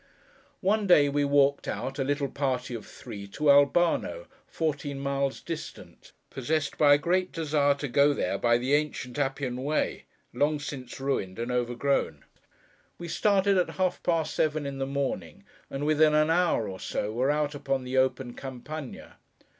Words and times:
One 0.61 0.87
day 0.87 1.09
we 1.09 1.23
walked 1.23 1.67
out, 1.67 1.99
a 1.99 2.03
little 2.03 2.27
party 2.27 2.73
of 2.73 2.87
three, 2.87 3.27
to 3.27 3.51
Albano, 3.51 4.25
fourteen 4.47 4.99
miles 4.99 5.41
distant; 5.41 6.11
possessed 6.31 6.75
by 6.75 6.95
a 6.95 6.97
great 6.97 7.31
desire 7.31 7.75
to 7.75 7.87
go 7.87 8.11
there 8.11 8.39
by 8.39 8.57
the 8.57 8.73
ancient 8.73 9.19
Appian 9.19 9.63
way, 9.63 10.05
long 10.33 10.59
since 10.59 10.99
ruined 10.99 11.37
and 11.37 11.51
overgrown. 11.51 12.25
We 12.97 13.09
started 13.09 13.59
at 13.59 13.69
half 13.77 14.01
past 14.01 14.33
seven 14.33 14.65
in 14.65 14.79
the 14.79 14.87
morning, 14.87 15.43
and 15.69 15.85
within 15.85 16.15
an 16.15 16.31
hour 16.31 16.67
or 16.67 16.79
so 16.79 17.11
were 17.11 17.29
out 17.29 17.53
upon 17.53 17.83
the 17.83 17.97
open 17.99 18.33
Campagna. 18.33 19.17